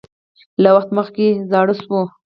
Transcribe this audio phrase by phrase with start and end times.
[0.61, 1.99] له وخت مخکې زاړه شو